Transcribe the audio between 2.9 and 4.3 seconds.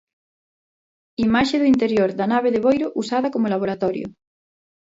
usada como laboratorio.